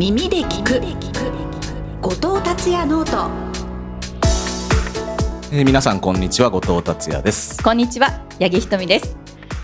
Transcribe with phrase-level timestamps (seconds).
[0.00, 0.80] 耳で聞く。
[2.00, 3.30] 後藤達也ノート。
[5.52, 6.48] えー、皆さんこんにちは。
[6.48, 7.62] 後藤達也です。
[7.62, 8.08] こんにちは。
[8.40, 9.14] 八木ひとみです。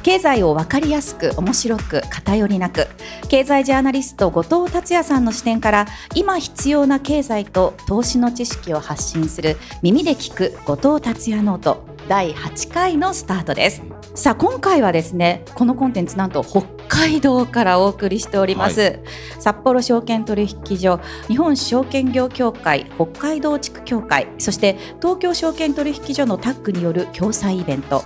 [0.02, 2.86] 経済をわかりやすく面白く偏りなく。
[3.30, 13.82] 経済ジャーナリスト後藤達也さんの視点から今必要な経済と投資の知識を発信する耳で聞く後藤達也ノート第8回のスタートです。
[14.16, 19.00] さあ今回はですねこのコンテンツなんと北海道からお送りしております、はい、
[19.38, 28.02] 札幌証券取引所日本証券業協会北海道地区協会そして東京証券取引所のタッグによる共催イベント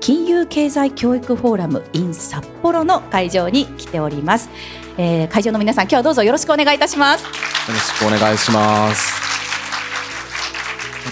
[0.00, 4.48] 金融経済教育フォーラム in 札幌の会場に来ております、
[4.96, 7.24] えー、会場の皆さん今日はどうぞよろしくお願いいたします。
[7.24, 7.30] よ
[7.68, 9.31] ろしくお願いします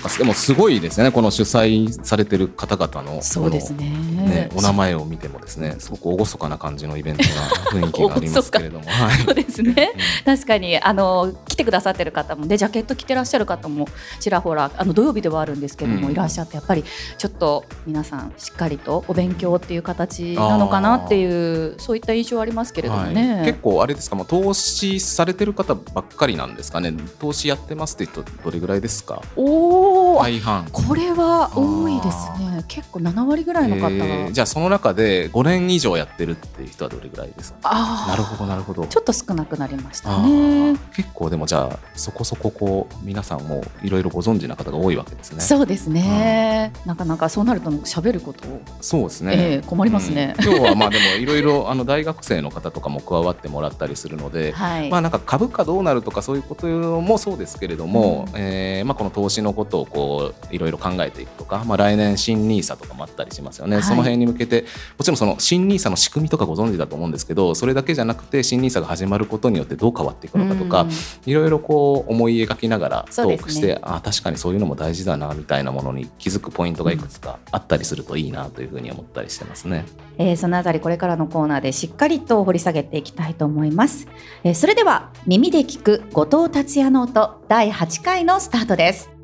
[0.01, 1.11] かでもすごいですね。
[1.11, 3.91] この主催されてる方々のそうですね。
[3.91, 7.29] ねお名前を見てもですねすごく厳かな感じのイベントな
[7.71, 9.93] 雰囲気が ありますけれども、はい、そうですね、
[10.27, 13.87] うん、確かにあの来てくださってる方もでジャケット着てらっしゃる方も
[14.19, 16.85] ちらほらあの土曜日ではあるんですけども、うん、いらっしゃってやっぱり
[17.19, 26.95] ちょっと皆さんしっかりとお勉強っていう形なのかなっていうそういった印象はありますけれどもね、はい、結構あれですかもう投資されてる方ばっかりなんですかね。
[27.19, 29.23] 投資やってますって人どれぐらいですか？
[29.37, 30.67] お大半。
[30.71, 32.65] これは多いですね。
[32.69, 38.07] 結構7割ぐらいの方が、えー、じゃあその中で5年以上やってるっていう人はどれぐらいですか？
[38.09, 38.87] なるほどなるほど。
[38.87, 40.77] ちょっと少なくなりましたね。
[40.95, 45.41] 結構でもじゃあそこそここう皆さんもいろいろご存知な方が多いわけですね。
[45.41, 48.45] そうですね、なかなかそうなると喋ること
[48.81, 56.67] そうですね、えー、困りますね、うん、今日はまあでもいろいろあの大学生の方とかも加わってもらったりするので、はい、まあなんか株価どうなるとかそういうこと
[57.01, 64.65] もそうですけれども、うん、えー、まあこの投資のことをこういろいろ考えていくとか、まあ、来年新 NISA とかもあったりしますよね、はい、その辺に向けて
[64.99, 70.87] もちろんその新 NISA の仕組みとかご存知だと思うんですけどそれだけじゃなくて新 NISA が始まることによってどう変わっていくのかとか
[71.27, 79.85] いろいろこう思い描きながらトークして、ね、あ確かにそういうのも大事だなみたいなものに気づくポイントがいくつかあったりするといいなというふうに思ったりしてますね。
[80.19, 84.07] えー、そのあたりこれからのコーナーでしっかりと掘り下げていきたいと思います。
[84.45, 89.20] えー、それでは耳で聞く後藤達也ノート第8回のスタートです。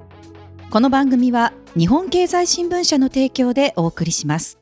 [0.68, 4.58] この番組は日本経済新聞社の提供でお送りします。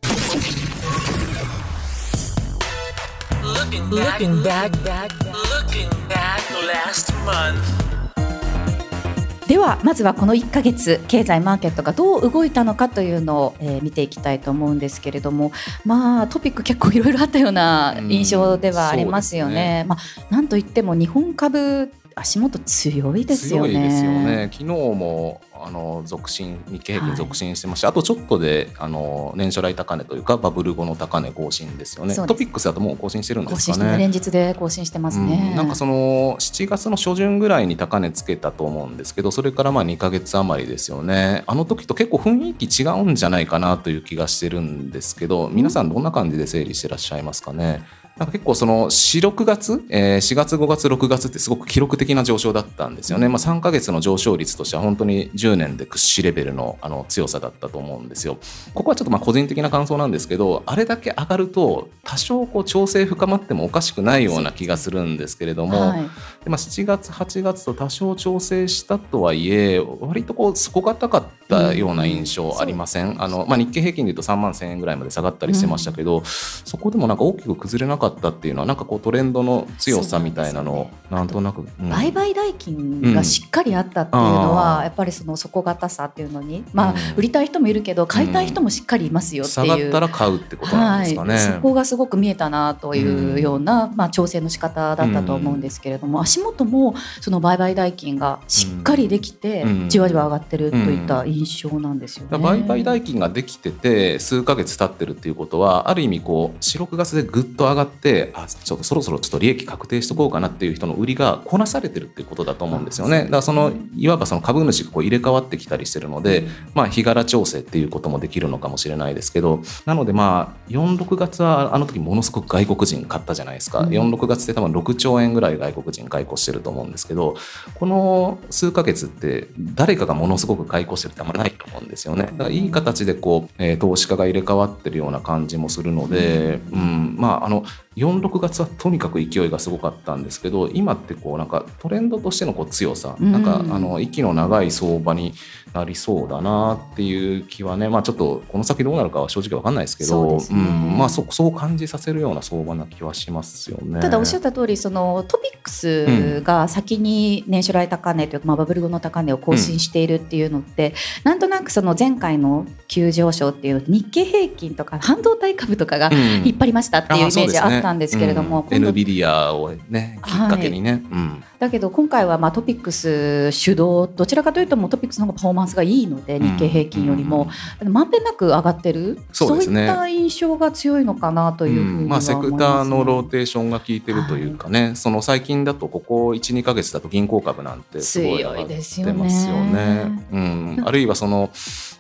[9.49, 15.53] ではまずはこの1か月経済マーケットがどう動いたのかというのを、えー、見ていきたいと思うんですけれども
[15.85, 19.55] まあトピック結構いろいろあったような印象ではありますよね。
[19.55, 23.73] ねまあ、なんといっても日本株足元強いですよね。
[23.73, 24.49] 強いですよね。
[24.53, 32.15] 昨日もあの続伸日経平均続伸してまして、はい、あとちょっとであの年初来高値というかバブル後の高値更新ですよね。
[32.15, 33.99] トピックスだともう更新してるんですかね。
[33.99, 41.43] 連日で更新してますね、うん、なんかその7月の初旬ぐらいに高値つけたと思うんですけどそれからまあ2か月余りですよね。
[41.47, 53.29] あの時と結構雰囲気違うんじゃないかなという気がしてるんですけど皆さんどんな感じで整理してらっしゃいますかね、うんなんか結構その4、6月、えー、4月、5月、6月ってすごく記録的な上昇だったんですよね。
[53.29, 58.39] まあ、3ヶ月の上昇率としては本当に10年で屈指レベルのあの強さだったと思うんですよ。
[58.73, 66.03] ここはちょっとまあ個人的な感想なんですけど、あれだけ上がると多少こう調整深まってもおかしくないような気がするんですけれども、はい、
[66.45, 102.39] でまあ、7月、8月と多少調整したとはいえ、割とこう底堅かったような印象ありません、うん、あのまあ、日経平均でいうと3万1000円ぐらいまで下がったりしてましたけど、うん、そこでもなんか大きく崩れなかったっていうのはなんかこうトレンドの強さみたいなのをなんとなく、うん、売買代金がしっかりあったっていうのは、やっぱりその底堅さっていうのにまあ、売りたい人もいるけど買いたい人もしっかりいますよっていう、下がったら買うってことなんですかね、はい、そこがすごく見えたなというような、まあ、調整の仕方だったと思うんですけれども、足元もその売買代金がしっかりできて、じわじわ上がってるといった印象なんですよね。
[102.39, 113.25] 売買代金ができてて数か月経ってるっていうことはある意味こう四六月でぐっと上がってあちょっとそろそろちょっと利益確定しとこうかなっていう人の売りがこなされてるっていうことだと思うんですよね。
[113.25, 123.81] だからそのいわばその株主がこう入れ替わってきたりしてるので、まあ日柄調整っていうこともできるのかもしれないですけど、なのでまあ4、6月はあの時ものすごく外国人買ったじゃないですか。
[123.81, 127.37] 4、6月って多分6兆円ぐらい外国人買い越してると思うんですけど、
[127.75, 132.25] この数ヶ月って誰かがものすごく買い越してるってあんまりないと思うんですよね。
[132.25, 137.65] だからいい形でこう、えー、投資家が入れ替わってるような感じもするので、うん、まああの
[137.97, 143.33] 46月はとにかく勢いがすごかったんですけど今ってこうなんかトレンドとしてのこう強さ、うん。
[143.33, 145.35] なんかあの息の長い相場に
[145.73, 150.99] なりそうだなっていう気はね、まあ、ちょっとこの先どうなるかは正直わかんないですけどそうん。
[150.99, 154.01] まあ、そそう感じさせるような相場な気はしますよね。
[154.01, 166.45] ただおっしゃった通りそのトピックスが先に年初来高値というか、まあ、バブル後の高値を更新しているっていうのって、なんとなくその前回の急上昇っていう日経平均とか半導体株とかがうん。
[166.45, 167.99] 引っ張りましたっていうイメージあったん。
[167.99, 171.45] ですけれども、エヌ今度ビディアをねきっかけにね、うん。
[171.59, 176.57] だけど今回はまあトピックス主導どちらかというともうトピックスの方がパフォーマンスがいいので、うん。
[176.57, 177.49] 日経平均よりも、
[177.85, 179.21] まんべんなく上がってる？
[179.33, 182.09] そういった印象が強いのかなというふうにはうん。
[182.09, 189.13] まあ、セクターのローテーションが効いてるというかね、その最近だとここ12か月だと銀行株なんてすごい上がってますよね。
[189.13, 190.27] 強いですよね。
[190.33, 191.51] うん、あるいはその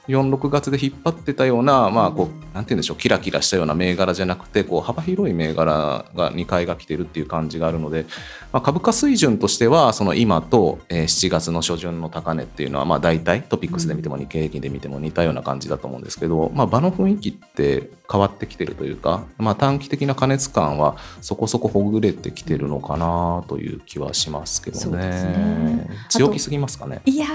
[0.08, 8.06] 4、6月で引っ張ってたような、まあ、こうなんて言うんでしょうキラキラしたような銘柄じゃなくてこう幅広い銘柄に買いが来てるっていう感じがあるので、
[8.52, 27.00] まあ、株価水準としてはその今と、えー7月の初旬の高値っていうのはまあ大体トピックスで見ても日経平均で見ても似たような感じだと思うんですけど、まあ、場の雰囲気って変わってきてるというか、まあ、短期的な過熱感はそこそこほぐれてきてるのかなという気はしますけどそうですねね強気すぎますかね？
[27.04, 27.26] いや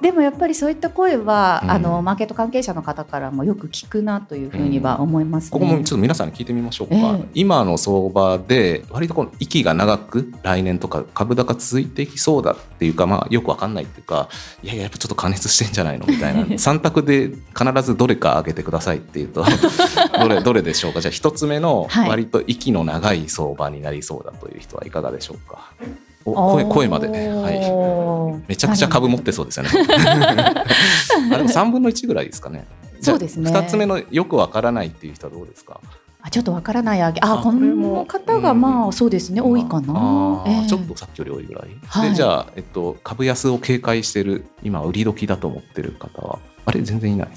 [0.00, 1.70] でもやっぱりそういった声は、うん。
[1.70, 5.50] あのマーケット関係者の方からもよく聞くなというふうには思いますね。
[5.50, 7.24] ここもちょっと皆さんに聞いてみましょうか、ええ。
[7.34, 14.28] 今の相場で割とこの息が長く来年とか株高続いていきそうだっていうか、まあ、よくわかんないっていうか
[14.62, 16.42] いやいややっぱちょっと加熱してんじゃないのみたいな。
[16.60, 19.44] 3択で必ずどれか上げてくださいっていうと
[20.20, 21.00] どれどれでしょうか？
[21.00, 22.08] じゃあ1つ目のはい。
[22.08, 25.72] 割と息の長い相場になりそうだという人はいかがでしょうか？
[25.80, 25.84] お
[26.24, 27.08] 声声まで。
[27.08, 29.70] ね、はい、はいめちゃくちゃ株持ってそうですよね。
[31.32, 32.66] あでも3分の1ぐらいですかね。
[33.00, 33.50] そうですね。
[33.50, 35.80] 2つ目のよくわからないっていう人はどうですか？
[36.22, 37.02] あちょっとわからない。
[37.02, 40.44] あげあこの方がまあそうですね、多いかな。
[40.46, 40.68] ええ。
[40.68, 41.68] ちょっとさっきより多いぐらい。
[41.86, 42.10] はい。
[42.10, 46.38] でじゃあ、えっと、株安を警戒してる今売り時だと思ってる方は？
[46.66, 47.28] あれ全然いない。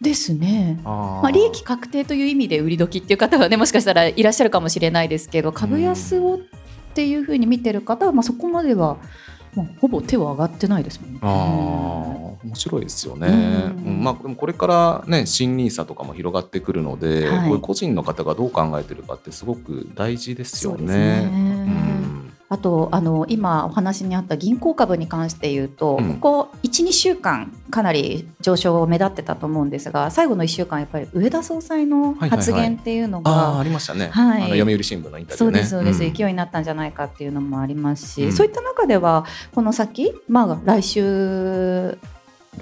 [0.00, 0.80] ですね。
[0.84, 6.40] まあ、利益確定という意味で売り時っていう方はねもしかしたらいらっしゃるかもしれないですけど株安を
[6.90, 8.96] っていうふうに見てる方は、まあ、そこまでは、
[9.54, 11.18] まあ、ほぼ手は上がってないですもんね。
[11.22, 13.86] あー面白いですよね、うん。
[13.86, 14.04] うん。
[14.04, 17.48] まあ、でもこれから、ね、新ニーサとかも広がってくるので、はい。
[17.48, 21.89] こういう個人の方がどう考えてるかってすごく大事ですよそうですね。
[22.52, 26.14] あとあの今お話にあった銀行株に関して言うと、うん。
[26.14, 32.30] ここ12週間かなり上昇を目立ってたと思うんですが最後の1週間やっぱり上田総裁のはいはいはい。
[32.30, 34.42] 発言っていうのが、ああありましたね、はい。
[34.42, 35.46] あの読売新聞のインタビューね。
[35.46, 36.12] そうですそうです、ん。
[36.12, 38.32] 勢いになったんじゃないかっていうのもありますし、うん。
[38.32, 39.24] そういった中では
[39.54, 41.98] この先、まあ、来週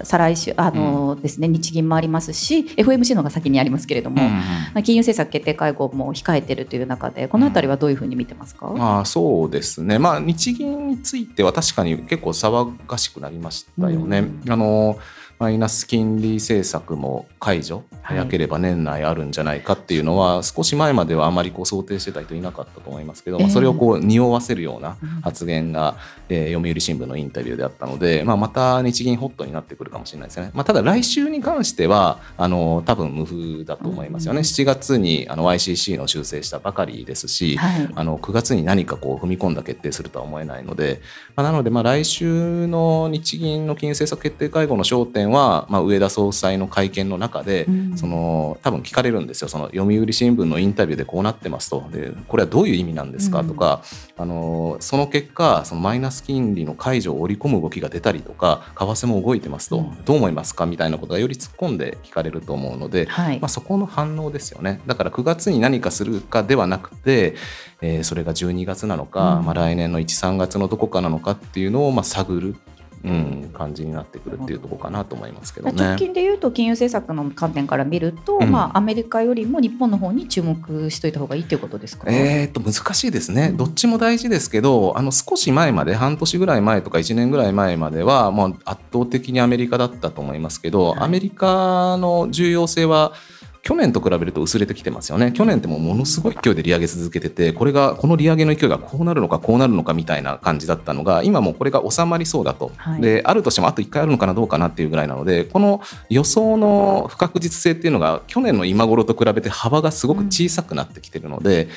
[0.03, 4.39] 再来週あの、ですね日銀もありますし FOMC の方が先にありますけれども、うん
[4.83, 14.19] 金融政策決定会合も控えているという中でこのあたりはどういうふうに見てますか、まあそうですね、まあ、日銀については確かに結構騒がしくなりましたよね。
[14.19, 14.51] うん。
[14.51, 14.99] あの
[15.39, 18.17] マイナス金利政策も解除、はい。
[18.17, 25.09] 早ければ年内あるんじゃないかっていうのは、少し前まではあまりこう想定してた人いなかったと思いますけど、まあ、ええそれをこう匂わせるようなうん。
[25.21, 25.95] 発言が、
[26.27, 30.51] えー読売新聞のインタビューであったので、まあ、また日銀ホットになってくるかもしれないですね。
[30.53, 34.39] まあ、ただ来週に関してはあの多分無風だと思いますよね。
[34.39, 37.89] うん7月にあの YCC の修正したばかりですし、はい。
[37.95, 41.01] あの9月に何かこう踏み込んだ決定するとは思えないので、
[41.35, 47.97] まあ、なのでまあ来週の日銀の金融政策決定会合の焦点は、まあ、上田総裁の会見の中で、うん。
[47.97, 53.41] その多分聞かれるんですよ、その読売新聞のインタビューでこうなってますと、でこれはどういう意味なんですか？
[53.41, 53.47] うん。
[53.47, 53.81] とか、
[54.17, 60.05] あのその結果、そのマイナス金利の解除を織り込む動きが出たりとか、為替も動いてますと、うん。
[60.05, 60.65] どう思いますか？
[60.65, 63.39] みたいなことがより突っ込んで聞かれると思うので、はい。
[63.39, 64.81] まあ、そこの反応ですよね。
[64.87, 67.35] だから9月に何かするかではなくて、
[67.81, 69.45] えーそれが12月なのか、うん。
[69.45, 72.55] まあ、来年の1、3月のどこかなのかっていうのをまあ探る、
[73.03, 75.83] うん、感じになってくるっていうところかなと思いますけどね。
[75.83, 78.51] 直近でいうと金融政策の観点から見ると、うん。
[78.51, 83.57] まあ、アメリカよりも日本の方に注目しといた方がいいということですか、えー、と難しいですね、うん。
[83.57, 90.99] どっちも大事ですけどあの少し前まで半年ぐらい前とか1年ぐらい前まではもう圧倒的にアメリカだったと思いますけど、はい。
[91.01, 93.13] アメリカの重要性は
[93.61, 95.31] 去年と比べると薄れてきてますよね。
[95.31, 102.71] 去年ってもうものすごい勢いで利上げ続けてて、これが、この利上げの勢いがこうなるのかこうなるのかみたいな感じだったのが、今もうこれが収まりそうだと。
[102.77, 111.67] はいで、あるとしてもあと1回あるのかなどうかなっていうぐらいなので、この予想の不確実性っていうのが去年の今頃と比べて幅がすごく小さくなってきてるので、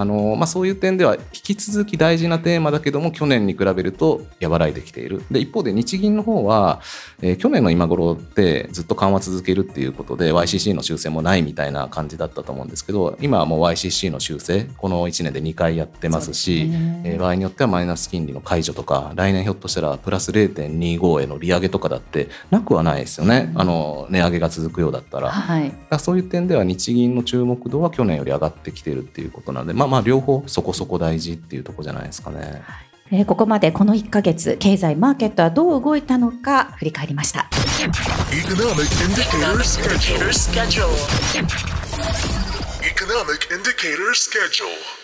[0.00, 5.24] あのまあ、そういう点では引き続き大事なテーマだけども去年に比べると和らいできている。
[5.28, 6.80] で一方で日銀の方は、
[7.20, 16.68] えー、去年の今頃ってずっと緩和続けるっていうことで YCC の修正もないみたいな感じだったと思うんですけど今はもう YCC の修正この1年で2回やってますし
[17.04, 32.62] えー、場合によってはマイナス金利の解除とか来年ひょっとしたらプラス0.25への利上げとかだってなくはないですよね、あの値上げが続くようだったら、はい、そういう点では日銀の注目度は去年より上がってきてるっていうことなのでまあまあ両方そこそこ大事っていうところじゃないですかね。
[33.10, 37.48] えー、ここまでこの1か月経済マーケットはどう動いたのか振り返りました。
[42.82, 44.97] Economic indicator schedule.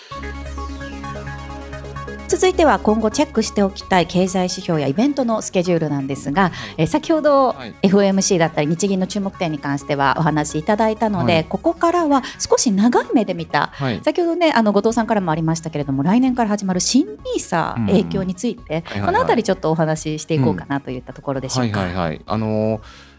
[2.27, 7.51] 続いては今後チェックしておきたい経済指標やイベントのスケジュールなんですが、はい、え先ほど
[7.83, 21.81] FOMC だったり日銀の注目点に関してはお話しいただいたので、はい、ここからは少し長い目で見た、はい、先ほどねあの後藤さんからもありましたけれども来年から始まる新 NISA 影響について、このあたりちょっとお話ししていこうかなといったところでしょうか。
[21.81, 23.14] はいはいはい、あのー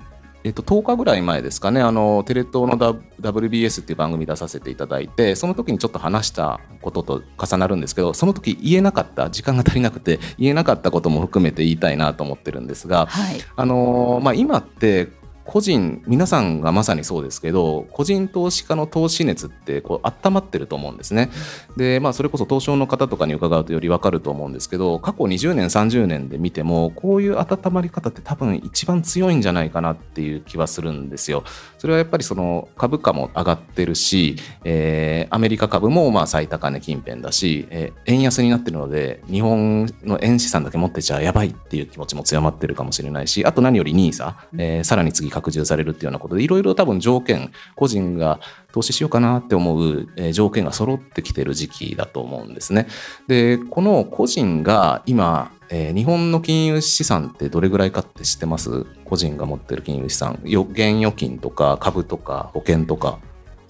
[0.45, 1.81] えっと、10日ぐらい前ですかね。
[1.81, 15.07] あのテレ東の、WBS っていう番組出させていただいてその時にちょっと話したことと重なるんですけどその時言えなかった時間が足りなくて言えなかったことも含めて言いたいなと思ってるんですが、はい、あのまあ、今って
[15.45, 21.29] 個人皆さんがまさにそうですけど個人投資家の投資熱ってこう温まってると思うんですね。
[21.77, 31.43] でまあそれこそ東証の方とかに伺うとより分かると思うんですけど過去20年30年で見てもこういう温まり方って多分一番強いんじゃないかなっていう気はするんですよ。
[31.77, 48.39] それはやっぱりその株価も上がってるし、えー、アメリカ株もまあ最高値近辺だし、えー、円安になってるので日本の円資産だけ持ってちゃやばいっていう気持ちも強まってるかもしれないしあと何より NISA、えー、さらに次拡充されるっていうようなことでいろいろ多分条件個人が
[48.71, 52.87] 投資しようかなって思う条件が揃ってきてる時期だと思うんですね。
[53.27, 58.85] でこの個人が今えー、日本の金融資産ってどれぐらいかって知ってます？
[59.03, 60.39] 個人が持ってる金融資産。
[60.43, 63.17] 現預金とか株とか保険とか。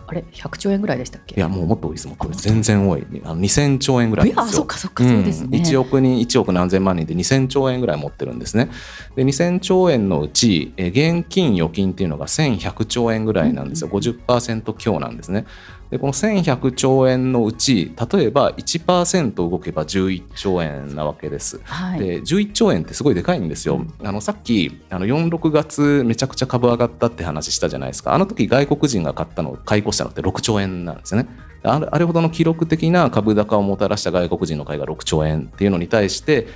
[0.07, 1.35] あれ100兆円ぐらいでしたっけ？
[1.35, 2.07] いやもうもっと多いです。
[2.07, 3.05] もんこれ全然多い。
[3.23, 4.43] あの2000兆円ぐらいですよ。
[4.43, 8.69] あそっかそっかそうですね、うん、1億人1億何千万人で2000兆円ぐらい持ってるんですね。
[9.15, 15.45] で2000兆円のうち現金預金っていうのが1100兆円ぐらいなんですよ、うん、50%強なんですね
[15.95, 21.61] でこの1100兆円のうち例えば1%動けば11兆円なわけです。
[21.63, 23.85] はい、で11兆円ってすごいでかいんですよ。
[24.03, 28.13] あのさっきあの4、6月めちゃくちゃ株上がったって話したじゃないですか。
[28.13, 31.29] あの時外国人が買ったの買い越したのって6兆円なんですよね。
[31.63, 36.47] あれあれほどの記録的な株高をもたらした外国人の買いが6兆円っていうのに対して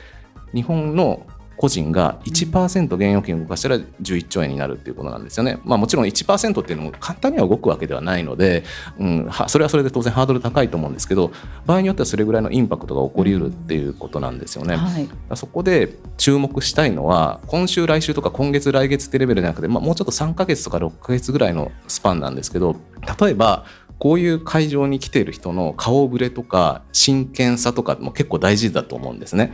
[0.53, 1.25] 日本の
[1.59, 5.59] 個人が1%現預金を動かしたら11兆円になるっていうことなんですよね。
[5.65, 8.63] まあ、もちろん1%っていうのも簡単には動くわけではないので、
[8.97, 11.33] うん、それはそれで当然ハードル高いと思うんですけど
[11.65, 14.77] 場合によってはそれぐらいのインパクトが起こりうるっていうことなんですよね。
[14.77, 22.77] はい、そこで注目したいのは今週来週とか今月来月ってレベルじゃなくて、まあ、もうちょっと3ヶ月とか6ヶ月ぐらいのスパンなんですけど
[23.19, 23.65] 例えば
[23.99, 29.53] こういう会場に来ている人の顔ぶれとか真剣さとかも結構大事だと思うんですね。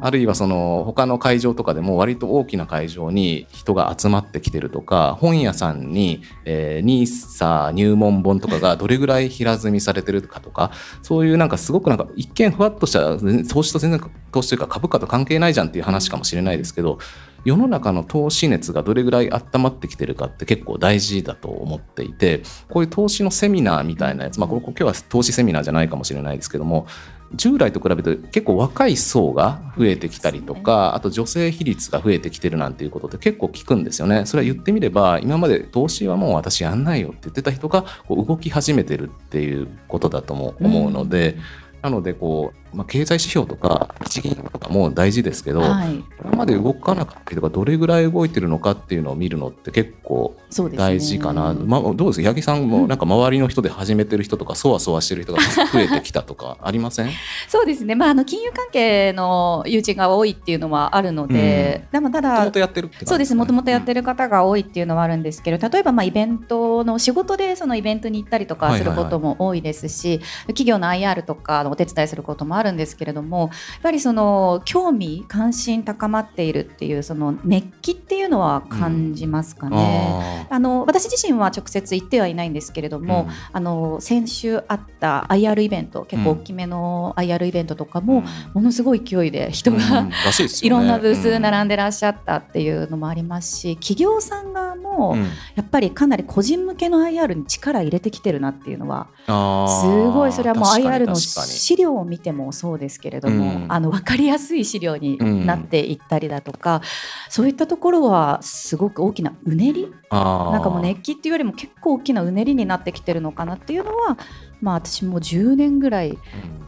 [0.00, 10.72] あるいはその他の会場とかでも割と大きな会場に人が集まってきてるとか本屋さんに、えー、NISA 入門本とかがどれぐらい平積みされてるかとか
[11.02, 13.16] そういうなんかすごくなんか一見ふわっとした
[13.48, 16.98] 投資と全然投資というか株価と関係ないじゃんっていう話かもしれないですけど
[17.44, 26.86] 世の中の投資熱がどれぐらい温まってきてるかって結構大事だと思っていてこういう投資のセミナーみたいなやつ、まあ、これ今日は投資セミナーじゃないかもしれないですけども
[27.34, 34.26] 従来と比べて結構若い層が増えてきたりとかあと女性比率が増えてきてるなんていうことって結構聞くんですよね。
[34.26, 41.36] それは言ってみれば今まで投資はもう私やんないよって言ってた人がこう動き始めてるっていうことだとも思うので、
[41.82, 50.36] なのでこうまあ、経済指標とか日銀とかも大事ですけど、はい、これまで動かなかったどれぐらい動いてるのかっていうのを見るのって結構
[50.76, 52.22] 大事かな、ね、まあ、どうです？
[52.22, 55.40] か八木さんもなんか周りの人で始めてる人とかそわそわしてる人が
[55.72, 57.10] 増えてきたとかありません？
[57.48, 63.34] そうですね、まあ、あの金融関係の友人が多いっていうのはあるので、うん、でもただもともとやってる、ね、そうです。
[63.34, 73.50] もともとやってる方が多いっていうのはあるんですけど例えばまあイベントの仕事でそのイベントに行ったりとかすることも多いですし、企業の IR とかのお手伝いすることもあるんですけれどもやっ
[73.82, 80.46] ぱりその興味関心高まっているっていうその熱気っていうのは感じますかね。
[80.48, 90.08] うん、あの私自身は直接行ってはいないんですけれども、うん、あの先週あった IR イベント結構大きめの IR イベントとかもものすごい勢いで人が、うん。
[90.08, 90.14] ね。
[90.62, 95.24] いろんなブース並んでらっしゃったっていうのもありますし、企業さん側もうん。
[95.54, 100.32] やっぱりかなり個人向けの IR に力入れてきてるなっていうのはすごい。
[100.32, 103.66] それはもう IR の資料を見てもそうですけれども、うん。
[103.68, 106.80] あの分かりやすい資料になっていったりだとか、
[107.28, 109.92] そういったところはすごく大きなうねり？
[110.10, 114.16] なんかもう熱気っていうよりも結構大きなうねりになってきてるのかなっていうのは
[114.64, 116.18] まあ私も10年ぐらい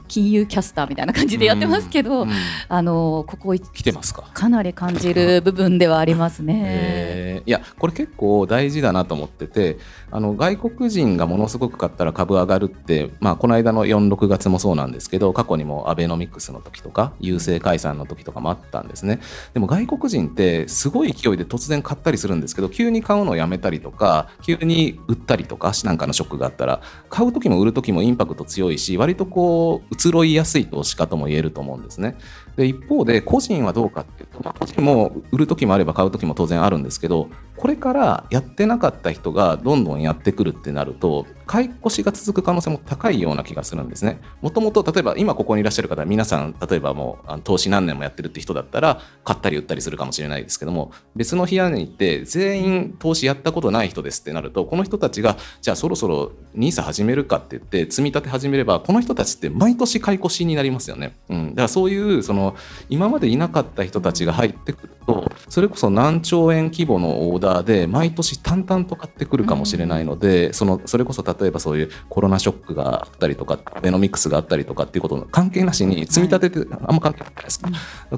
[0.07, 2.29] 金融キャスターみたいな感じでやってますけど、うん。
[2.29, 2.35] うん。
[2.69, 4.31] あのここ来てますか？
[4.35, 6.63] かなり感じる部分ではありますね。
[6.67, 7.49] えー。
[7.49, 9.79] いやこれ結構大事だなと思ってて
[10.11, 19.21] あの外国人がものすごく買ったら株上がるって、まあ、この間の46月もそうなんですけど過去にもアベノミクスの時とか郵政解散の時とかもあったんですね。
[19.55, 32.17] でも外国人ってすごい勢いで突然買ったりするんですけど急に買うのをやめたりとか急に売ったりとかなんかのショックがあったら買う時も売る時もインパクト強いし割とこう移ろいやすい投資家とも言えると思うんですね。
[32.57, 44.21] で一方で個人はどうかっていうと、個人も売る時もあれば買う時も当然あるんですけどこれからやってなかった人がどんどんやってくるってなると買い越しが続く可能性も高いような気がするんですね。
[44.43, 62.57] もともと例えば今ここにいらっしゃる方皆さん例えばもう投資何年もやってるって人だったら買ったり売ったりするかもしれないですけども別の部屋に行って全員投資やったことない人ですってなるとこの人たちがじゃあそろそろ NISA 始めるかって言って積み立て始めればこの人たちって毎年買い越しになりますよね、うん、だからそういうその
[62.89, 77.71] 今までいなかった人たちが入ってくるとそれこそ何兆円規模のオーダーで毎年淡々と買ってくるかもしれないので、そのそれこそ例えばそういうコロナショックがあったりとかアベノミクスがあったりとかっていうことの関係なしに積み立てってあんま関係ないですか、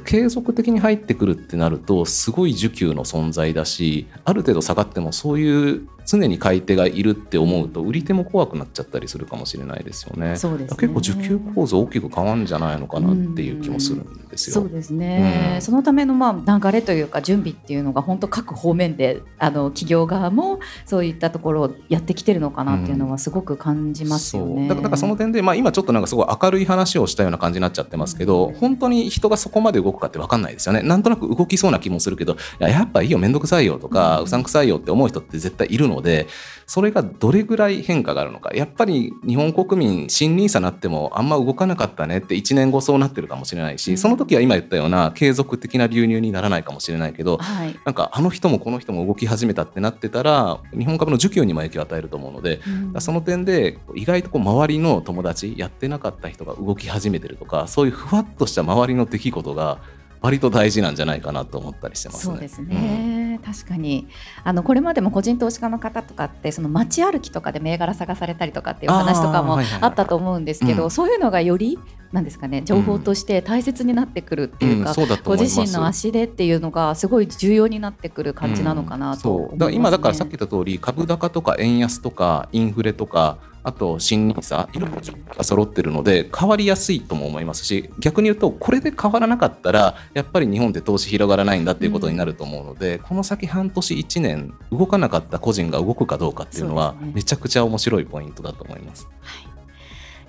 [0.04, 10.36] 継続的に入ってくるってなるとすごい需給の存在だしある程度下がってもそういう常に買い手がいるって思うと売り手も怖くなっちゃったりするかもしれないですよね。
[10.36, 14.54] そうですね結構需給構造大きく変わるんじゃないのかなっていう気もするんですよ。
[14.54, 24.54] そうですね、うんそのためのまあ流れというか準備っていうのが本当各方面であの企業側もそういったところをやってきてるのかなっていうのはすごく感じますよね。
[24.60, 36.26] そうだからだからその点で、まあ、今ちょっとなんかすごい明るい話をしたような感じになっちゃってますけど、本当に人がそこまで動くかって分かんないですよねなんとなく動きそうな気もするけどいややっぱいいよ面倒くさいよとか、ううんさんくさいよって思う人って絶対いるので
[36.66, 38.50] それがどれぐらい変化があるのか。
[38.54, 43.98] やっぱり日本国民新 NISA になってもあんま動かなかったねって1年後そうなってるかもしれないし、うん。
[43.98, 47.78] その時は今言ったような継続的な流入にならないかもしれないけど、はい。
[47.84, 52.60] なんかあの人もこの人も動き始めたってなってたら日本株の需給にも影響を与えると思うので、
[52.98, 59.78] その点で意外とこう周りの友達やってなかった人が動き始めてるとかそういうふわっとした周りの出来事が
[60.20, 62.34] 割と大事なんじゃないかなと思ったりしてますね。
[62.34, 64.08] そうですね、確かに。
[64.44, 70.90] あのこれまでも個人投資家の方とかってその街歩きとかで銘柄探されたりとかっていう話とかもあったと思うんですけど、うん。
[70.90, 71.78] そういうのがより
[72.12, 75.60] なんですかね情報として大切になってくるってうんいうか、そうだとご思います。
[75.60, 99.08] 自身の足でっていうのがすごい重要になってくる感じなのかなとねそうだから今だからさっき言った通り株高とか円安とかインフレとかあと新ニーサいろんな状況が揃ってるので変わりやすいとも思いますし逆に言うとこれで変わらなかったらやっぱり日本って投資広がらないんだっていうことになると思うので、この先半年1年動かなかった個人が動くかどうかっていうのはめちゃくちゃ面白いポイントだと思います。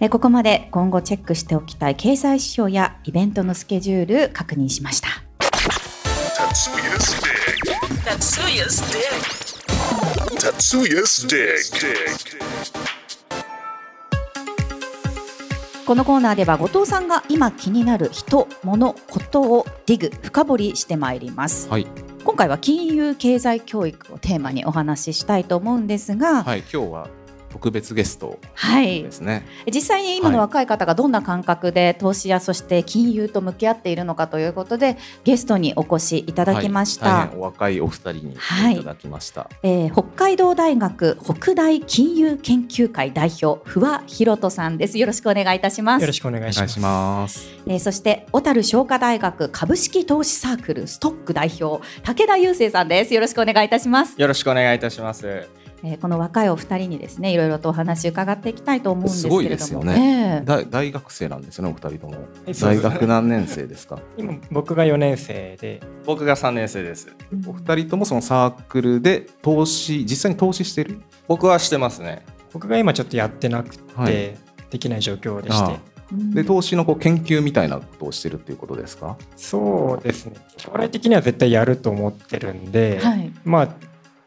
[0.02, 5.10] えーここまで今後チェックしておきたい経済指標やイベントのスケジュール確認しました。
[10.40, 11.06] Tatsuya
[15.90, 21.68] このコーナーでは後藤さんが今気になる人、物、ことをディグ深掘りしてまいります。
[21.68, 21.88] はい、
[22.24, 27.08] 今回は金融経済教育をテーマにお話ししたいと思うんですが、はい、今日は
[27.50, 29.46] 特別ゲストはいですね。
[29.66, 39.50] 実際に今の若い方がどんな感覚で投資やそして金融と向き合っているのかということでゲストにお越しいただきました、はい大変お若いお二人にいただきました。
[39.64, 46.80] えー北海道大学北大金融研究会代表不破博人さんですよろしくお願いいたしますよろしくお願いします。
[46.80, 47.50] お願いします。
[47.68, 55.59] えーそして小樽商科大学株式投資サークルストック代表武田雄生さんですよろしくお願いいたします、よろしくお願いいたします。
[55.84, 62.28] えーこの若いお二人にですねいろいろとお話伺っていきたいと思うんですけれどもすごいですよねえー大大学生なんですよね、お二人とも。
[62.62, 64.00] 大学何年生ですか？
[64.18, 67.08] 今僕が4年生で、僕が3年生です。
[67.48, 71.02] お二人ともそのサークルで投資、実際に投資してる？
[71.28, 72.26] 僕はしてますね。
[72.54, 74.38] 僕が今ちょっとやってなくて、はい
[74.70, 75.80] できない状況でしてあ、
[76.36, 79.18] で、投資のこう研究みたいなことをしてるっていうことですか？
[79.36, 80.36] そうですね。
[80.58, 83.70] 将来的には絶対やると思ってるんで、はいまあ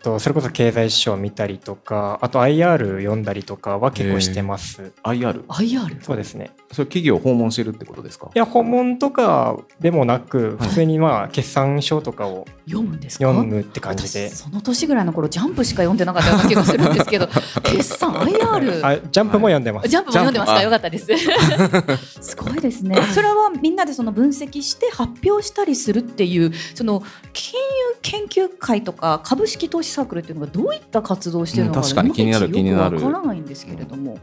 [0.03, 4.93] とそれこそ経済指標を見たりとかあと IR 読んだりとかは結構してます。
[5.05, 6.51] IR IR そうですね。
[6.73, 8.31] それ企業を訪問してるってことですか？
[8.35, 10.69] いや訪問とかでもなくはい。
[10.69, 13.25] 普通にまあ決算書とかを読むんですか？
[13.27, 14.29] 読むって感じで。
[14.31, 17.29] 私その年ぐらいの頃ジャンプしか読んでなかったような気がするんですけど
[17.65, 19.89] 決算 IR あジャンプも読んでます。
[19.89, 20.71] ジャンプも読んでましたジャンプ。
[20.71, 22.21] よかったです。
[22.21, 22.97] すごいですね。
[23.13, 27.67] それはみんなでその分析して発表したりするっていうその金融
[28.03, 34.19] 研究会とか株式投資サークルっていうのがどういった活動をしているのか、うん確かに気になる気になるわからないんですけれども、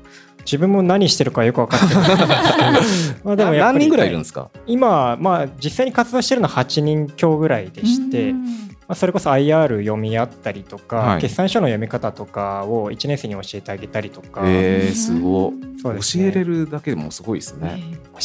[0.49, 2.07] 自分も何してるかよく分かってない
[3.23, 4.49] まあでも何人ぐらいいるんですか？
[4.65, 17.83] 今、まあ、実際に活動してるのは8人強ぐらいでして、うんまあ、それこそ IR 読み合ったりとか、はい決算書の読み方とかを1年生に教えてあげたりとか、えー、すごそうですね教えれるだけでもすごいですね。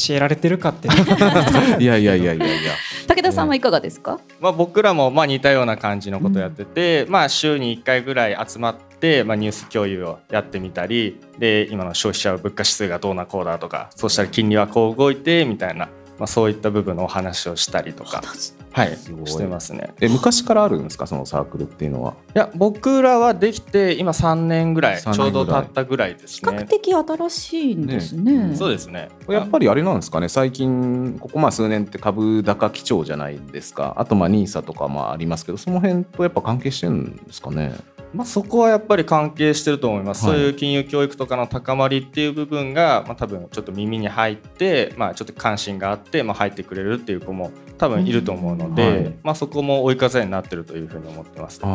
[0.09, 0.89] 教えられてるかって、
[1.79, 2.73] いやいやいやいやいや。
[3.07, 4.19] 武田さんはいかがですか？
[4.41, 18.23] まあ、僕らもまあ似たような感じのことをやってて、まあ、週に1回ぐらい集まって、まあ、ニュース共有をやってみたりで今の消費者物価指数がどうなこうだとかそうしたら金利はこう動いてみたいな、まあ、そういった部分のお話をしたりとか、
[18.71, 19.95] はい、してますね。
[20.01, 21.07] え昔からあるんですか？
[21.07, 22.15] そのサークルっていうのは？
[22.35, 26.65] いや僕らはできて今3年ぐらいち3年ぐらいょうど経ったぐらいです比較ね。
[26.67, 28.55] 的新しいんですね。
[28.55, 30.29] そうですねやっぱりあれなんですかね？
[30.29, 37.75] 最近ここまあ数年って株高基調じゃないですかあとまあ NISA とかもありますけどその辺とやっぱ関係してるんですかね？
[38.15, 40.37] まあ、そこはやっぱり関係してると思います、はい。
[40.37, 49.15] そういう金融教育とかの高まりっていう部分が、まあ、多分ちょっと耳に入って、まあ、ちょっと関心があって、まあ、入ってくれるっていう子も多分いると思うので、うんはい。
[49.25, 51.61] まあ、そこも追い風になってるというふうに思ってます。
[51.63, 51.67] あ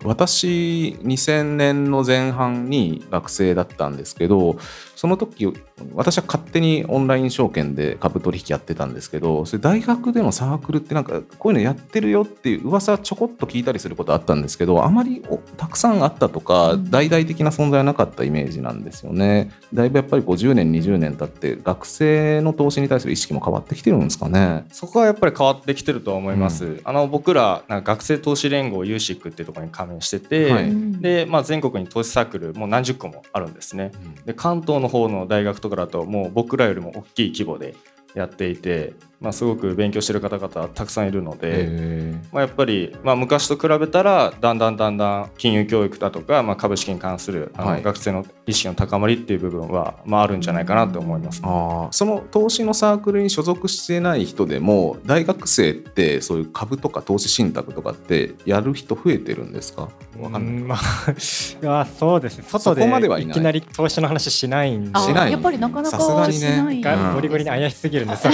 [0.00, 4.56] ー私2000年の前半に学生だったんですけど
[4.96, 5.46] その時
[5.94, 19.50] 私は勝手にオンライン証券で株取引やってたんですけどそれ大学でのサークルってなんかこういうのやってるよっていう噂ちょこっと聞いたりすることあったんですけどあまりおたくさんあったとかうん大々的な存在はなかったイメージなんですよね。
[19.74, 24.64] だいぶやっぱり50年20年経って学生の投資に対する意識も変わってきてるんですかね。
[24.72, 26.80] そこはやっぱり変わってきてると思います。
[26.84, 33.92] あの僕らなんか学生投資連合 USIC っていうところに加盟してて、はいでまあ、全国に投資サークルもう何十個もあるんですね。
[34.24, 37.74] で関東の方の大学とかだともう僕らよりも大きい規模で
[38.14, 47.82] やっていて、まあ、すごく勉強してる方々たくさんいるので、へまあ、やっぱり、まあ、昔と比べたらだんだんだんだん金融教育だとか、まあ、株式に関するあの、はい。
[47.82, 51.40] 学生の意識の高まりっていう部分は、まあ、あるんじゃないかなと思います。
[51.44, 51.88] あー。
[51.92, 59.88] その投資のサークルに所属してない人でも大学生ってそういう株とか投資信託とかってやる人増えてるんですか？
[60.20, 60.54] わかんない。
[60.62, 60.78] うんまあ
[61.10, 62.44] いやそうですね。
[62.46, 63.30] 外でそこまではいない。
[63.30, 64.90] いきなり投資の話しないんで。
[64.92, 65.32] あしない。
[65.32, 66.38] やっぱりなかなかさすがにね。
[66.38, 66.96] しない。
[66.96, 68.28] うんゴリゴリに怪しすぎるんです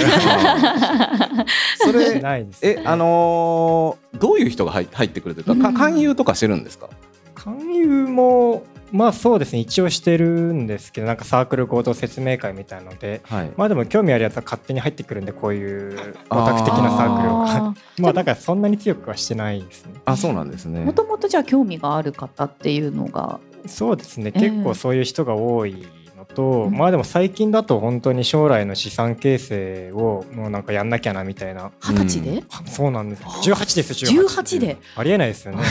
[1.77, 6.89] そしれないです、えあのーどういう人が入入ってくるというか、勧誘とかしてるんですか？
[7.35, 9.59] 勧誘もまあそうですね。
[9.59, 13.21] 一応してるんですけどなんかサークル合同説明会みたいので。
[13.23, 13.51] はい。
[13.57, 15.97] まあでも興味あるやつは勝手に入ってくるんでこういう
[16.29, 19.93] オタク的なサークルはあ まあだからそんなに強くはしてないですね。
[20.05, 20.85] あそうなんですね。
[20.85, 23.39] もともとじゃあ興味がある方っていうのが。
[23.65, 24.31] そうですね。
[24.35, 24.39] ええ。
[24.51, 25.87] 結構そういう人が多い
[26.29, 26.77] のと、うん。
[26.77, 31.71] まあでも最近だと本当に将来の資産形成をもうなんかやんなきゃなみたいな。
[31.81, 33.23] 二十歳で、そうなんです。
[33.25, 34.77] あ18です18 18で？
[34.95, 35.63] ありえないですよね。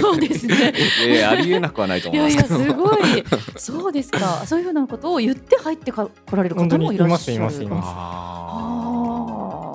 [0.00, 0.72] そうですね。
[1.06, 2.48] いやいやありえなくはないとい思いやいます。
[2.48, 2.98] けどやすごい。
[3.56, 4.46] そうですか。
[4.46, 7.08] そういうふうなことを言って入ってか来られる方もいらっしゃる。
[7.08, 8.35] 本当にいますいますいます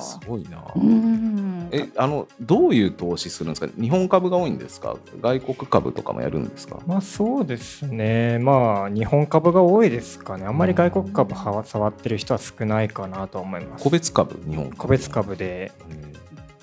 [0.01, 0.57] すごいな。
[0.59, 1.69] ーうん。
[1.71, 3.73] えあのどういう投資するんですか？
[3.79, 4.97] 日本株が多いんですか？
[5.21, 6.79] 外国株とかもやるんですか？
[6.85, 8.39] まあそうですね。
[8.39, 10.45] まあ日本株が多いですかね。
[10.45, 13.83] あんまり外国株は触ってる人は少ないかなと思います。
[13.83, 14.39] 個別株？
[14.49, 15.71] 日本株個別株で。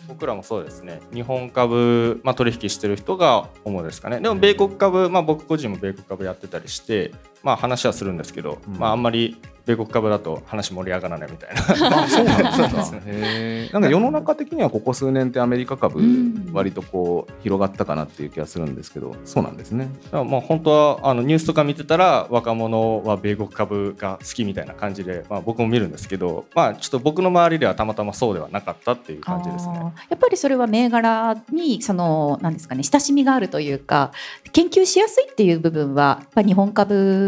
[0.08, 1.02] 僕らもそうですね。
[1.12, 4.20] 日本株、まあ、取引してる人が主ですかね。
[4.20, 8.78] でも米国株、まあ、僕個人も米国株やってたりして、まあ、話はするんですけど、うん。
[8.78, 11.60] まあ、あんまり米国株だと話盛り上がらないみたいな。
[12.02, 12.56] あそうなんです
[12.90, 13.00] そう。
[13.00, 16.48] かなんか世の中的にはここ数年ってアメリカ株うん。
[16.54, 19.90] 割とこう広がったかなっていう気がするんですけどそうなんですね。
[20.04, 29.74] だからまあ本当はあのニュースとか見てたら若者は米国株が好きみたいな感じで、まあ、僕も見るんですけど、まあ、ちょっと僕の周りではたまたまそうではなかったっていう感じですね。
[30.08, 34.12] やっぱりそれは銘柄にそのなんですかね親しみがあるというか
[34.52, 37.27] 研究しやすいっていう部分はやっぱ日本株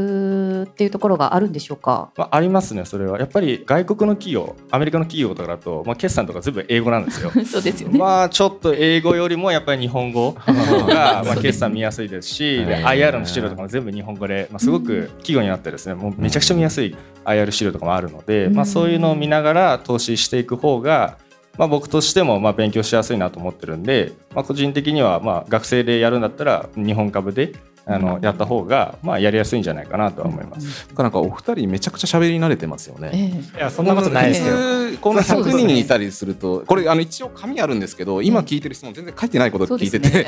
[0.70, 2.10] っていうところがあるんでしょうか？
[2.16, 7.30] まあ、ありますねそれはやっぱり外国の企業アメリカの企業とかだと、まあ、決算とか全部英語なんですよ。
[7.44, 7.98] そうですよね。
[7.98, 21.18] まあちょっと英語よりもやっぱり日本語の方が まあ決算見やすいですし IR の資料とかも全部日本語で、まあ、すごく企業になってですねもうめちゃくちゃ見やすい IR 資料とかもあるので、うんまあ、そういうのを見ながら投資していく方が
[21.58, 27.52] まあ、僕としてもまあ勉強しやすいなと思ってるんで、まあ、個人的にはまあ学生でやるんだったら日本株で
[27.86, 30.86] あのやった方がまあやりやすいんじゃないかなとは思います。
[30.96, 33.10] なんかお二人めちゃくちゃ喋り慣れてますよね。
[33.12, 33.18] え
[33.54, 33.58] え。
[33.58, 34.54] いやそんなことないですよ。
[35.00, 40.24] こんな100人いたりするとこれあの一応紙あるんですけど今聞いてる質問全然書いてないこと聞いてて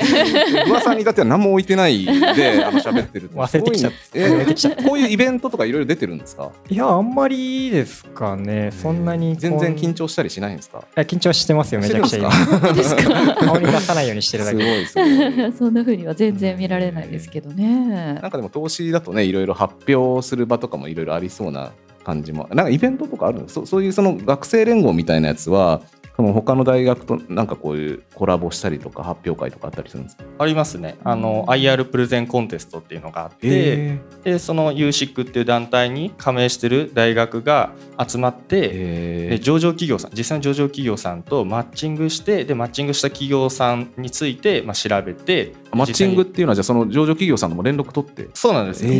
[0.65, 4.35] 不破さんに至っては何も置いてないであの喋ってる忘れてきちゃっすごいね。
[4.35, 6.51] 忘れてきちゃっえこういうイベントとかいろいろ出てるんですか？
[6.69, 8.71] いやあんまりですかね。
[8.71, 10.79] そんなに全然緊張したりしないんですか？
[10.79, 11.81] いや緊張してますよ。
[11.81, 12.29] めちゃくちゃ
[12.73, 13.35] ですか？
[13.45, 15.51] 顔に出さないようにしてるだすごいけ。
[15.57, 18.19] そんな風には全然見られないですけどね。
[18.21, 21.71] なんかでも投資だとねいろいろ発表する場とかもいろいろありそうな
[22.03, 22.47] 感じも。
[22.51, 25.81] なんかイベントとかあるんですそそういうその学生連合みたいなやつは
[26.15, 30.23] その他の大学となんかこういうコラボしたりとか発表会とかあったりするんですか？
[30.37, 30.95] ありますね。
[31.03, 37.71] あの IR プレゼンコンテストっていうのがあって、えでその USIC っていう団体に加盟してる大学が
[38.07, 48.29] 集まって、えで上場企業さん実際の上場企業さんとマッチングしてでマッチングした企業さんについて、まあ、調べてマッチングっていうのはじゃあその上場企業さんとも連絡取って。
[48.33, 48.95] そうなんですよ、へ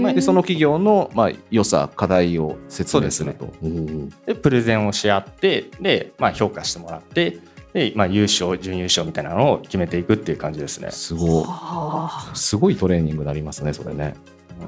[0.00, 0.14] ー。
[0.14, 3.52] でその企業のまあ良さ課題を説明すると。
[4.26, 7.38] でプレゼンをし合ってで、まあ、評価してもらって
[7.72, 10.90] で、まあ、優勝準優勝みたいなのを決めていくっていう感じですね。
[10.90, 11.44] すごい。
[11.44, 12.34] はあ。
[12.34, 14.14] すごいトレーニングになりますねそれね、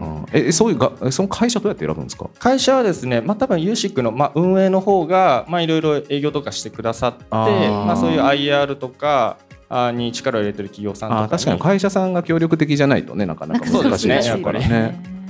[0.01, 2.29] うん、ええそういうがえその会社どうやって選ぶんですか？
[2.39, 9.50] 会社はですね、まあ、多分 USIC の、まあ、運営の方がまあいろいろ営業とかしてくださってまあ、そういう IR とかあ
[9.93, 11.27] に力を入れてる企業さんとかに。
[11.27, 14.83] あ確かに会社さんが協力的じゃないとねなかなか難しいでしょうからそうですね。
[14.83, 15.21] ね。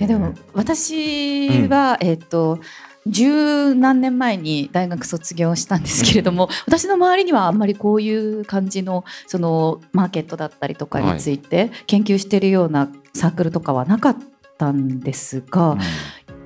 [0.00, 2.60] えでも私は、えっ、と
[3.06, 14.16] 十何年前に大学卒業したんですけれども、私の周りにはあんまりこういう感じのそのマーケットだったりとかについて研究しているようなサークルとかはなかっ
[14.58, 15.76] たんですが、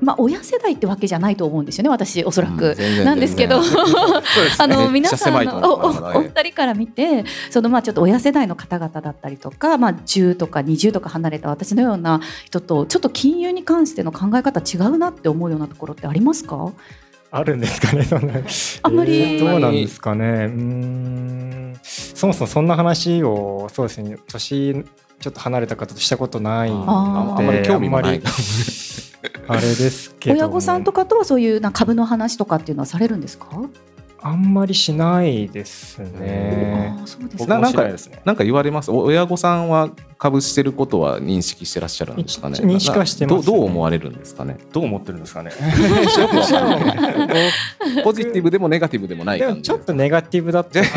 [0.01, 2.77] まあ親世代ってわけじゃないと思うんですよね私おそらく。
[2.79, 3.61] うんなんですけど
[4.59, 5.75] あの皆さんの
[6.17, 16.71] お二人から見てそのまあちょっと親世代の方々だったりとか、まあ、10とか20とか離れた私のような人とちょっと金融に関しての考え方違うなって思うようなところってありますか？
[17.33, 18.35] あるんですかねそんな。
[18.83, 20.25] あんまりえーどうなんですかね。
[20.25, 21.81] うーん。
[21.83, 24.85] そもそもそんな話をそうですね年
[25.21, 28.21] ちょっと離れた方としたことないのであんまり興味もない
[29.51, 33.47] あれですけども親御さんとかとはそういうな株の話とかっていうのはされるんですか、
[34.23, 36.95] あんまりしないですね。
[36.99, 38.21] ああそうです僕かもしないですね。
[38.25, 38.91] なんか言われます？
[38.91, 42.57] お親御さんは株してることは認識してらっしゃるんですかね？
[42.59, 43.47] 一認識はしてますね。
[43.47, 44.59] どうどう思われるんですかね？
[44.73, 45.51] どう思ってるんですかね？
[48.05, 50.93] ポジティブでもネガティブでもない感じでもちょっとネガティブだった ネガ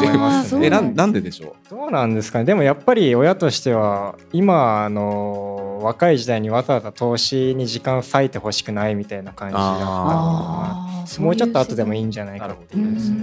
[0.00, 2.46] ティブえなんなんででしょどうなんですかね。
[2.46, 13.16] でもやっぱり親としては今あの若い時代にわざわざ投資に時間割いてほしくないみたいな感じだったのもうちょっと後でもいいんじじゃないかってゃいうですね。
[13.20, 13.22] う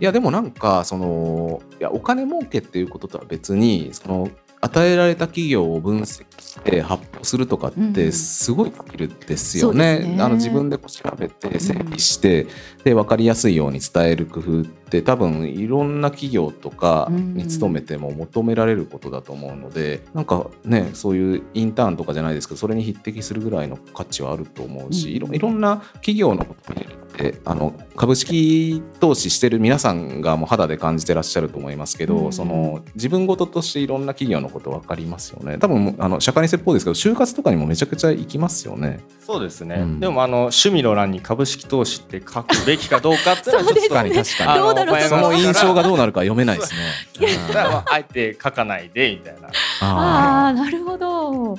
[0.00, 4.28] いやでもなんかそのいやお金儲けっていうこととは別にその
[4.60, 9.96] 与えられた企業を分析して発表するとかってすごいスキルですよね。
[9.96, 10.22] そうですね。
[10.22, 12.46] あの自分でこう調べて整理して、
[12.84, 35.58] で分かりやすいように伝える工夫って多分いろんな企業とかに勤めても求められることだと思うので、なんかねそういうインターンとかじゃないですけどそれに匹敵するぐらいの価値はあると思うし、うんいろいろんな企業のことにってあの株式投資してる皆さんがもう肌で感じてらっしゃると思いますけど、うんその自分事としていろんな企業のこと分かりますよね。
[35.58, 39.00] 多分あの社会に説法ですけど就活とかにもめちゃくちゃ行きますよね。
[39.20, 39.76] そうですね。
[39.76, 40.00] うん。
[40.00, 44.38] でもあの趣味の欄に株式投資って書くべきかどうかっていうのはちょっとそうですね。
[44.38, 47.38] 確かにどうだろうその印象がどうなるか読めないですね。
[47.48, 49.48] だからまああえて書かないでみたいな。
[49.80, 51.58] ああなるほど。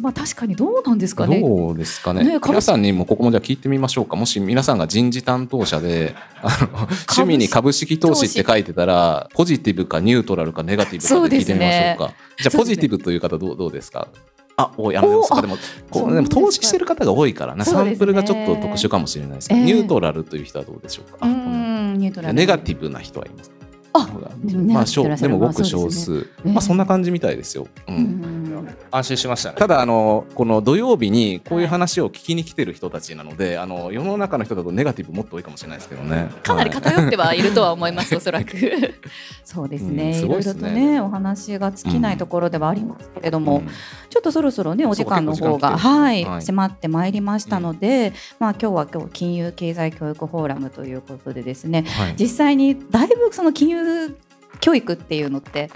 [0.00, 1.40] まあ確かにどうなんですかね。
[1.40, 2.24] どうですかね。
[2.24, 4.16] ね株皆さんにもここもじゃあ聞いてみましょうか。
[4.16, 12.14] もし皆さんが人事担当者であの趣味に株式投資って書いてたらポジティブかニュートラルかネガティブかで聞いてみましょうか。
[12.38, 14.08] じゃあポジティブという方どうどうですか？
[14.58, 15.56] あおやめますかおでも
[15.90, 17.70] こそううでも投資してる方が多いからなね。
[17.70, 19.66] サンプルがちょっと特殊かもしれないですけど、ええ。
[19.66, 21.26] ニュートラルという人はどうでしょうか？
[21.26, 22.34] うーんニュートラル。
[22.34, 23.50] ネガティブな人はいます。
[23.92, 26.52] あまあガティブな人少でもごくまあ少数、ええ。
[26.52, 28.35] まあそんな感じみたいですよ、うんうん
[28.90, 29.56] 安心しましたね。
[29.58, 36.30] ただあのこの土曜日にこういう話を聞きに来てる人たちなので、あの世の中の人だとネガティブもっと多いかもしれないですけどね。
[36.42, 38.52] かなりはい偏ってはいるとは思います、おそらく。
[39.44, 40.14] そうですね、うん。
[40.14, 40.68] すいろいろごいですね。
[40.70, 43.66] とね、お話が尽きないところではありますけれども、うん。
[44.10, 52.14] ちょっとそろそろね、お時間の方が、はい、はい迫ってまいりましたので、まあ今日は今日金融経済教育フォーラムということでですね、はい。
[52.18, 54.18] 実際にだいぶその金融
[54.60, 55.70] 教育っていうのって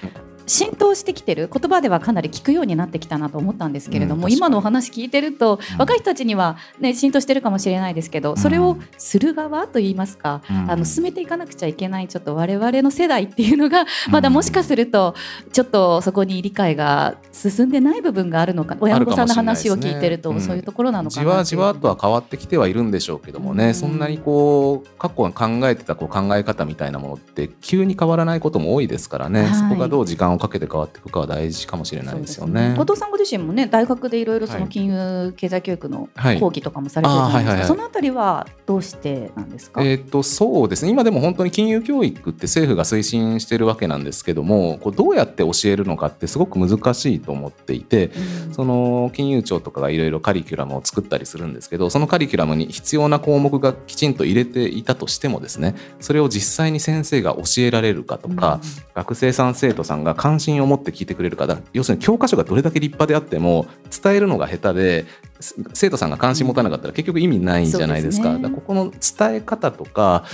[0.46, 1.50] 浸透してきてる。
[1.52, 5.78] 言葉ではかなり聞くようになってきたなと思ったんですけれども、うん今のお話聞いてると、うん。
[5.78, 10.70] 若い人たちには、ね、浸透してるかもしれないですけどそれをする側といいますか、うん。
[10.70, 15.14] あの進めていかなくちゃいけないちょっと我々の世代っていうのがまだもしかすると
[15.52, 23.74] ちょっとそこに理解が進んでない部分があるのか親御さんの話を聞いてると、そういうところなのかなじわじわとはは変わってきてはいるんでしょうけどもね、うん。
[23.74, 29.54] そんなにこう過去考えてたこう考え方みたいなものって急に変わらないことも多いですからね、はい。
[29.54, 32.74] そこがどう時間をかけて変わっていくかは大事かもしれないですよね。
[32.76, 34.62] 後藤さんご自身もね大学でいろいろそはい。
[34.62, 36.40] の金融経済教育のはい。
[36.40, 40.90] 講義とかもされてるじゃないですか、そのあたりはどうしてなんですか、えー、とそうですね。
[40.90, 48.10] 今でも本当に金融教育って政府が推進してるわけなんですけどもこうどうやって教えるのかってすごく難しいと思っていて
[48.46, 48.54] うん。
[48.54, 58.60] その金融庁とかがいろいろカリキュラムを作ったりするんですけどそのカリキュラムに必要な項目がきちんと入れていたとしてもですねそれを実際に先生が教えられるかとか、
[58.94, 63.64] 学生さん生徒さんが関心を持って聞いてくれるかだ要するに教科書がどれだけ立派であっても
[64.02, 65.06] 伝えるのが下手で
[65.40, 68.24] す生徒さんが関心持たなかったら結局意味ないじゃないですか。
[68.24, 70.26] そうですねだからここの伝え方とか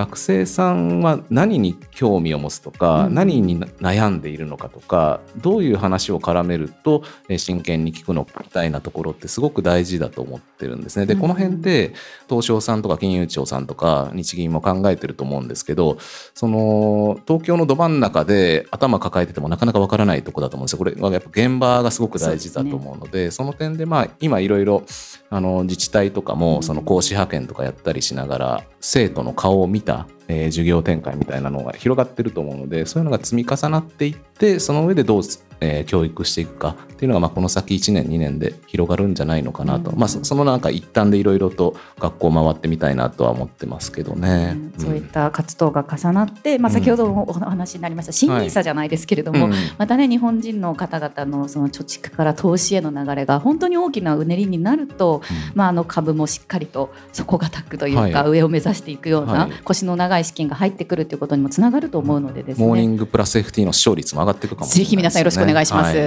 [0.00, 11.06] 学生さんは何に興味を持つとか、うん何に悩んでいるのかとかどういう話を絡めるとえー真剣に聞くのかみたいなところってすごく大事だと思ってるんですね。
[11.06, 11.92] でうんこの辺って
[12.28, 15.98] 東証さんとか金融庁さんとか日銀も考えてると思うんですけど
[16.34, 20.78] その東京のど真ん中で頭抱えててもなかなかわからないとこだと思うんですよ。
[20.78, 24.82] これはやっぱ現場がすごく大事だと思うのでその点でまあ今いろいろ
[25.28, 35.22] あの自治体とかうんもその講師派遣とかやったりしながら生徒の顔を見た、たえー授業展開みたいなのが広がってると思うのでそういうのが積み重なっていってその上でどう、
[35.60, 39.98] えー教育していくかっていうのがまあこの先1年2年で広がるんじゃないのかなと、うん。
[39.98, 44.56] まあ、そそのなんか一端でいろいろと学校回ってみたいなとは思ってますけどね。
[44.76, 44.84] うん。
[44.84, 49.52] そういった活動が重なって、まあ、先ほどもお話になりました新 NISA じゃないですけれども、うん。
[49.78, 55.22] またね日本人の方々のその貯蓄から投資への流れが本当に大きなうねりになると、
[55.54, 58.28] まあ、あの株もしっかりと底堅くというか、はい。
[58.28, 59.52] 上を目指していくような、はい。
[59.64, 62.66] 腰の長い資金が入ってくるということにもつながると思うのでですね。
[62.66, 65.96] モーニングプラス FT の視聴率も上がっていくかもしれないですね、ぜひ皆さんよろしくお願いします。
[65.96, 66.02] は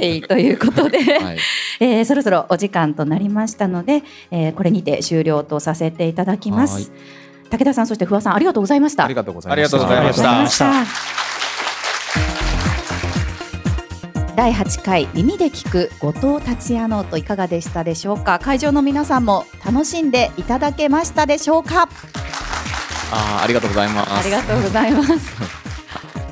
[0.00, 0.10] い。
[0.10, 1.38] はい、ということで、はい。
[1.80, 6.68] えーそろそろお時間となりましたので、えーこれにて終了とさせていただきまはい。
[6.68, 6.92] す。
[7.50, 9.04] 武田さんそして不破さんありがとうございました。
[9.04, 9.78] ありがとうございました。
[9.80, 11.20] ありがとうございました。
[14.36, 18.38] 第8回耳で聞く後藤達也ノートいかがでしたでしょうか。
[18.38, 21.88] 会場の皆さんも楽しんでいただけましたでしょうか。
[23.12, 24.12] あーありがとうございます。
[24.14, 25.10] ありがとうございます。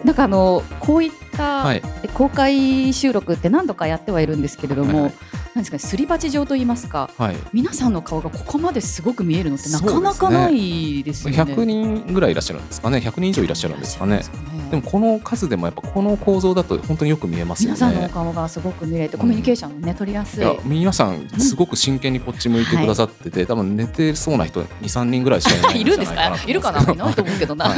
[0.04, 1.82] なんかあのこういったはい。
[2.14, 5.14] 公開収録って何度かやってはいるんですけれども、はいはい
[5.58, 7.36] なんですかねすり鉢状と言いますかはい。
[7.52, 11.42] 皆さんの顔がここまですごく見えるのってなかなかないですよね。
[11.42, 12.98] 100人ぐらいいらっしゃるんですかね。
[12.98, 14.22] 100人以上いらっしゃるんですかね。
[14.70, 18.08] でもこの数でもやっぱこの構造だと本当によく見えますよ皆さんの。
[18.08, 20.44] 顔がすごく見れてコミュニケーションもね取りやすい。
[20.44, 26.30] いや皆さんすごく真剣にこっち向いてくださってて、多分寝てそうな人23人ぐらいしかいないいるんですか？
[26.30, 26.80] ないるかな？
[26.82, 26.96] い。
[26.96, 27.64] ないと思うけどな？
[27.68, 27.74] は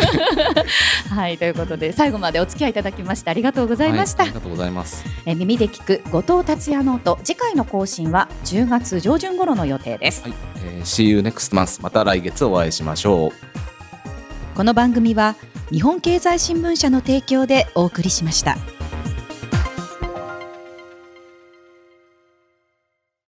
[1.09, 1.35] はい。
[1.35, 4.25] い、ということで最後までお付き合いいただきましてありがとうございました。
[4.25, 5.05] はいありがとうございます。
[5.25, 10.22] え耳で聞く後藤達也ノート次回の更新は10月上旬頃の予定です。
[10.22, 15.37] はい、えー See you next month また来月お会いしましょうこの番組は
[15.70, 18.80] 日本経済新聞社の提供でお送りしました。